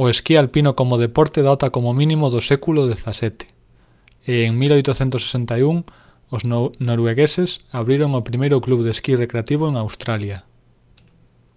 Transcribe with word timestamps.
o 0.00 0.02
esquí 0.14 0.34
alpino 0.36 0.70
como 0.78 1.02
deporte 1.06 1.40
data 1.50 1.66
como 1.74 1.96
mínimo 2.00 2.26
do 2.34 2.40
século 2.50 2.80
xvii 2.92 3.46
e 4.32 4.34
en 4.48 4.52
1861 4.62 5.78
os 6.34 6.42
noruegueses 6.88 7.50
abriron 7.80 8.10
o 8.18 8.26
primeiro 8.28 8.56
club 8.66 8.80
de 8.84 8.92
esquí 8.96 9.12
recreativo 9.22 9.64
en 9.66 9.74
australia 9.84 10.38